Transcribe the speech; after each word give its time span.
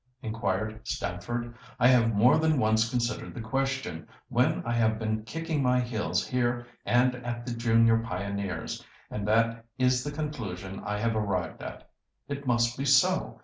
inquired 0.23 0.79
Stamford. 0.87 1.53
"I 1.79 1.87
have 1.89 2.15
more 2.15 2.39
than 2.39 2.57
once 2.57 2.89
considered 2.89 3.35
the 3.35 3.39
question 3.41 4.07
when 4.29 4.65
I 4.65 4.73
have 4.73 4.97
been 4.97 5.23
kicking 5.25 5.61
my 5.61 5.79
heels 5.79 6.25
here 6.27 6.65
and 6.87 7.13
at 7.17 7.45
the 7.45 7.53
Junior 7.53 7.99
Pioneers, 7.99 8.83
and 9.11 9.27
that 9.27 9.63
is 9.77 10.03
the 10.03 10.09
conclusion 10.11 10.81
I 10.83 10.97
have 10.97 11.15
arrived 11.15 11.61
at. 11.61 11.87
It 12.27 12.47
must 12.47 12.79
be 12.79 12.83
so. 12.85 13.39